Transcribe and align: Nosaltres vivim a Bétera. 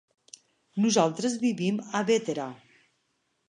Nosaltres 0.85 1.37
vivim 1.45 1.79
a 2.01 2.05
Bétera. 2.11 2.51